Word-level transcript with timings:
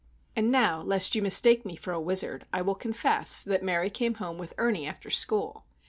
And 0.35 0.49
now, 0.51 0.79
lest 0.81 1.13
you 1.13 1.21
mistake 1.21 1.63
me 1.63 1.75
for 1.75 1.91
a 1.93 2.01
wizard, 2.01 2.47
I 2.51 2.63
will 2.63 2.73
confess 2.73 3.43
that 3.43 3.61
Mary 3.61 3.91
came 3.91 4.15
home 4.15 4.39
with 4.39 4.55
Ernie 4.57 4.87
after 4.87 5.11
school. 5.11 5.63